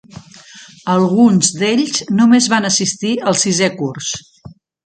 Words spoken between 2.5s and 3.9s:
van assistir al sisè